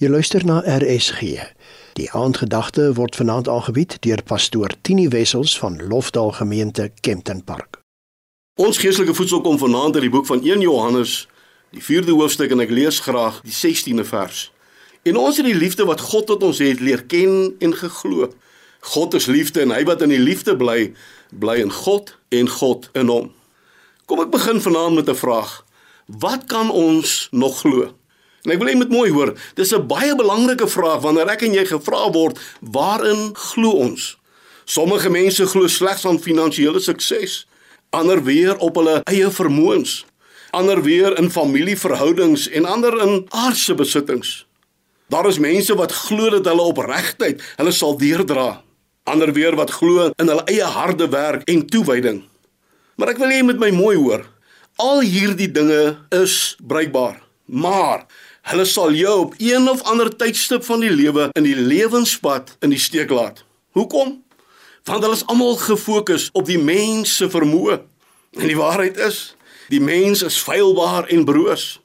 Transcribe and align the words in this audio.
Jy 0.00 0.08
luister 0.08 0.40
na 0.48 0.62
RSG. 0.64 1.20
Die 1.92 2.06
aandgedagte 2.16 2.86
word 2.96 3.18
vanaand 3.20 3.48
aangebied 3.52 3.98
deur 4.00 4.22
pastoor 4.24 4.72
Tini 4.80 5.10
Wessels 5.12 5.58
van 5.60 5.76
Lofdal 5.90 6.32
Gemeente 6.32 6.86
Kempton 7.04 7.44
Park. 7.44 7.82
Ons 8.56 8.80
geestelike 8.80 9.12
voedsel 9.14 9.42
kom 9.44 9.58
vanaand 9.60 9.98
uit 9.98 10.06
die 10.06 10.12
boek 10.14 10.24
van 10.26 10.40
1 10.40 10.64
Johannes, 10.64 11.28
die 11.76 11.84
4de 11.84 12.16
hoofstuk 12.16 12.56
en 12.56 12.64
ek 12.64 12.72
lees 12.72 13.02
graag 13.04 13.42
die 13.44 13.52
16de 13.52 14.08
vers. 14.08 14.46
En 15.04 15.20
ons 15.20 15.36
het 15.36 15.44
die 15.44 15.58
liefde 15.58 15.84
wat 15.84 16.00
God 16.00 16.30
tot 16.32 16.48
ons 16.48 16.64
het 16.64 16.80
leer 16.80 17.04
ken 17.04 17.52
en 17.60 17.76
geglo. 17.76 18.32
God 18.96 19.20
is 19.20 19.28
liefde 19.28 19.68
en 19.68 19.76
hy 19.76 19.84
wat 19.84 20.00
in 20.08 20.16
die 20.16 20.24
liefde 20.24 20.56
bly, 20.56 20.94
bly 21.28 21.60
in 21.60 21.76
God 21.82 22.16
en 22.32 22.48
God 22.48 22.88
in 22.96 23.12
hom. 23.12 23.34
Kom 24.08 24.24
ek 24.24 24.32
begin 24.32 24.64
vanaand 24.64 25.02
met 25.04 25.12
'n 25.12 25.22
vraag. 25.28 25.60
Wat 26.08 26.48
kan 26.48 26.72
ons 26.72 27.28
nog 27.36 27.60
glo? 27.60 27.99
En 28.44 28.54
ek 28.54 28.58
wil 28.60 28.70
hê 28.70 28.72
jy 28.72 28.80
moet 28.80 28.94
mooi 28.94 29.10
hoor. 29.10 29.34
Dis 29.54 29.72
'n 29.74 29.86
baie 29.86 30.14
belangrike 30.16 30.68
vraag 30.68 31.02
wanneer 31.02 31.28
ek 31.28 31.42
en 31.42 31.54
jy 31.54 31.64
gevra 31.66 32.10
word, 32.12 32.38
waarin 32.60 33.34
glo 33.34 33.70
ons? 33.70 34.16
Sommige 34.64 35.10
mense 35.10 35.46
glo 35.46 35.66
slegs 35.66 36.06
aan 36.06 36.18
finansiële 36.18 36.80
sukses, 36.80 37.46
ander 37.90 38.22
weer 38.22 38.56
op 38.56 38.76
hulle 38.76 39.00
eie 39.04 39.30
vermoëns, 39.30 40.04
ander 40.50 40.82
weer 40.82 41.18
in 41.18 41.30
familieverhoudings 41.30 42.48
en 42.48 42.64
ander 42.64 42.94
in 43.02 43.26
aardse 43.28 43.74
besittings. 43.74 44.46
Daar 45.10 45.26
is 45.26 45.38
mense 45.38 45.74
wat 45.74 45.92
glo 45.92 46.30
dat 46.30 46.46
hulle 46.46 46.62
opregtheid 46.70 47.42
hulle 47.56 47.72
sal 47.72 47.96
deurdra, 47.98 48.62
ander 49.04 49.32
weer 49.32 49.56
wat 49.58 49.72
glo 49.74 50.10
in 50.16 50.28
hulle 50.30 50.44
eie 50.46 50.64
harde 50.64 51.08
werk 51.10 51.42
en 51.50 51.66
toewyding. 51.66 52.22
Maar 52.94 53.14
ek 53.14 53.18
wil 53.18 53.32
hê 53.32 53.40
jy 53.40 53.48
moet 53.48 53.58
my 53.58 53.70
mooi 53.74 53.96
hoor. 53.96 54.22
Al 54.78 55.02
hierdie 55.02 55.50
dinge 55.50 55.98
is 56.14 56.54
bruikbaar, 56.62 57.18
maar 57.50 58.06
Hulle 58.48 58.64
sal 58.64 58.94
jou 58.96 59.18
op 59.20 59.34
een 59.38 59.68
of 59.68 59.82
ander 59.82 60.08
tydstip 60.16 60.64
van 60.64 60.80
die 60.80 60.90
lewe 60.90 61.28
in 61.36 61.44
die 61.44 61.56
lewenspad 61.56 62.56
in 62.64 62.72
die 62.72 62.80
steek 62.80 63.12
laat. 63.12 63.44
Hoekom? 63.76 64.16
Want 64.88 65.04
hulle 65.04 65.14
is 65.14 65.26
almal 65.28 65.58
gefokus 65.60 66.30
op 66.32 66.48
die 66.48 66.58
mens 66.58 67.12
se 67.20 67.28
vermoë. 67.30 67.76
En 68.40 68.48
die 68.48 68.56
waarheid 68.56 68.98
is, 69.06 69.20
die 69.68 69.80
mens 69.80 70.24
is 70.26 70.40
feilbaar 70.40 71.10
en 71.12 71.26
broos. 71.28 71.76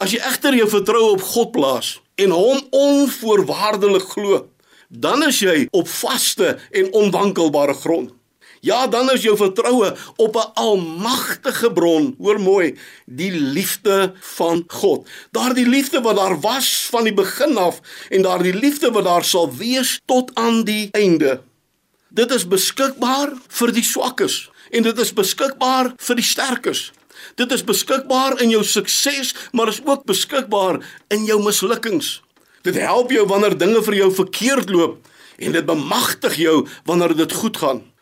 As 0.00 0.14
jy 0.14 0.22
egter 0.24 0.56
jou 0.56 0.68
vertroue 0.70 1.16
op 1.16 1.24
God 1.34 1.52
plaas 1.56 1.96
en 2.16 2.32
hom 2.32 2.62
onvoorwaardelik 2.70 4.06
glo, 4.14 4.44
dan 4.88 5.26
is 5.26 5.42
jy 5.42 5.66
op 5.74 5.88
vaste 5.90 6.54
en 6.70 6.92
onwankelbare 6.94 7.74
grond. 7.82 8.15
Ja, 8.66 8.86
dan 8.90 9.10
is 9.14 9.22
jou 9.22 9.36
vertroue 9.36 9.94
op 10.16 10.36
'n 10.36 10.50
almagtige 10.54 11.72
bron, 11.72 12.14
hoor 12.18 12.40
mooi, 12.40 12.78
die 13.04 13.30
liefde 13.30 14.12
van 14.20 14.64
God. 14.66 15.08
Daardie 15.30 15.68
liefde 15.68 16.00
wat 16.00 16.16
daar 16.16 16.40
was 16.40 16.86
van 16.90 17.04
die 17.04 17.14
begin 17.14 17.56
af 17.56 17.80
en 18.08 18.22
daardie 18.22 18.54
liefde 18.54 18.90
wat 18.90 19.04
daar 19.04 19.24
sal 19.24 19.54
wees 19.54 20.00
tot 20.04 20.30
aan 20.34 20.64
die 20.64 20.88
einde. 20.90 21.40
Dit 22.08 22.30
is 22.30 22.48
beskikbaar 22.48 23.32
vir 23.48 23.72
die 23.72 23.84
swakkes 23.84 24.50
en 24.70 24.82
dit 24.82 24.98
is 24.98 25.12
beskikbaar 25.12 25.92
vir 25.96 26.16
die 26.16 26.24
sterkes. 26.24 26.92
Dit 27.34 27.52
is 27.52 27.64
beskikbaar 27.64 28.40
in 28.40 28.50
jou 28.50 28.64
sukses, 28.64 29.34
maar 29.52 29.68
is 29.68 29.80
ook 29.84 30.04
beskikbaar 30.04 31.02
in 31.08 31.24
jou 31.24 31.42
mislukkings. 31.42 32.22
Dit 32.62 32.74
help 32.74 33.10
jou 33.10 33.26
wanneer 33.26 33.58
dinge 33.58 33.82
vir 33.82 33.94
jou 33.94 34.14
verkeerd 34.14 34.70
loop 34.70 35.06
en 35.38 35.52
dit 35.52 35.66
bemagtig 35.66 36.34
jou 36.34 36.66
wanneer 36.84 37.16
dit 37.16 37.32
goed 37.32 37.56
gaan. 37.56 37.95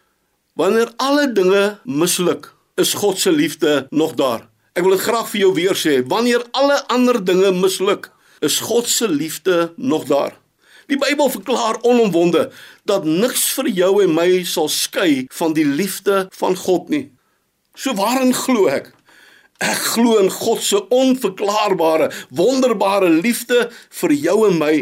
Wanneer 0.54 0.92
alle 0.96 1.32
dinge 1.32 1.78
misluk, 1.82 2.52
is 2.74 2.92
God 2.94 3.18
se 3.18 3.32
liefde 3.32 3.86
nog 3.90 4.12
daar. 4.14 4.46
Ek 4.78 4.84
wil 4.86 4.94
dit 4.94 5.02
graag 5.02 5.26
vir 5.32 5.40
jou 5.40 5.48
weer 5.56 5.74
sê, 5.74 5.96
wanneer 6.06 6.44
alle 6.54 6.76
ander 6.94 7.18
dinge 7.18 7.50
misluk, 7.58 8.06
is 8.38 8.60
God 8.62 8.86
se 8.86 9.08
liefde 9.10 9.72
nog 9.74 10.06
daar. 10.06 10.36
Die 10.86 10.98
Bybel 11.00 11.32
verklaar 11.32 11.80
onomwonde 11.82 12.52
dat 12.86 13.02
niks 13.02 13.48
vir 13.56 13.72
jou 13.80 13.90
en 14.04 14.14
my 14.14 14.28
sal 14.46 14.70
skei 14.70 15.24
van 15.34 15.58
die 15.58 15.66
liefde 15.66 16.28
van 16.38 16.54
God 16.54 16.86
nie. 16.92 17.08
So 17.74 17.98
waarin 17.98 18.30
glo 18.30 18.70
ek? 18.70 18.92
Ek 19.58 19.82
glo 19.96 20.20
in 20.22 20.30
God 20.30 20.62
se 20.62 20.84
onverklaarbare, 20.94 22.12
wonderbare 22.30 23.10
liefde 23.10 23.72
vir 24.02 24.18
jou 24.22 24.40
en 24.52 24.58
my. 24.62 24.74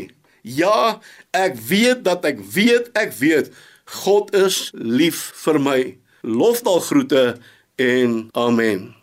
Ja, 0.44 0.98
ek 1.32 1.56
weet 1.56 2.04
dat 2.04 2.28
ek 2.28 2.44
weet, 2.44 2.92
ek 2.92 3.16
weet 3.24 3.54
God 3.84 4.34
is 4.34 4.70
lief 4.74 5.32
vir 5.44 5.60
my. 5.60 5.98
Lofdal 6.22 6.80
groete 6.80 7.36
en 7.76 8.28
amen. 8.32 8.94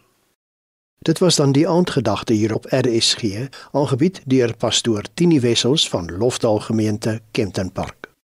Dit 1.00 1.19
was 1.19 1.35
dan 1.35 1.51
die 1.51 1.67
aandgedagte 1.67 2.34
hier 2.34 2.53
op 2.56 2.66
RSG, 2.69 3.47
aangebied 3.72 4.22
deur 4.25 4.56
pastoor 4.57 5.03
Tini 5.13 5.39
Wessels 5.39 5.89
van 5.89 6.18
Lofdal 6.18 6.59
Gemeente 6.59 7.22
Kempton 7.31 7.72
Park. 7.72 7.99